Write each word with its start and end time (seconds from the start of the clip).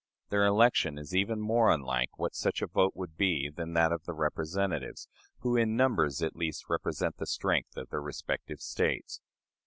Their 0.29 0.47
election 0.47 0.97
is 0.97 1.15
even 1.15 1.39
more 1.39 1.69
unlike 1.69 2.17
what 2.17 2.33
such 2.33 2.63
a 2.63 2.65
vote 2.65 2.93
would 2.95 3.15
be 3.17 3.51
than 3.51 3.73
that 3.73 3.91
of 3.91 4.05
the 4.05 4.15
representatives, 4.15 5.07
who 5.41 5.55
in 5.55 5.75
numbers 5.75 6.23
at 6.23 6.35
least 6.35 6.67
represent 6.69 7.17
the 7.17 7.27
strength 7.27 7.77
of 7.77 7.91
their 7.91 8.01
respective 8.01 8.61
States. 8.61 9.21